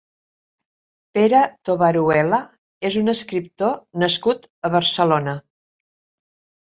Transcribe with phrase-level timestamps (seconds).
[1.17, 2.39] Pere Tobaruela
[2.91, 5.37] és un escriptor nascut a Barcelona.